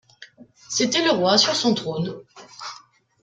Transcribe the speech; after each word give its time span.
C’était 0.67 1.05
le 1.05 1.11
roi 1.11 1.37
sur 1.37 1.53
son 1.55 1.75
trône. 1.75 2.23